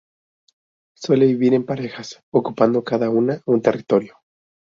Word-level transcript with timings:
Suele 0.97 1.27
vivir 1.27 1.53
en 1.53 1.63
parejas, 1.63 2.23
ocupando 2.31 2.83
cada 2.83 3.11
una 3.11 3.39
un 3.45 3.61
territorio. 3.61 4.17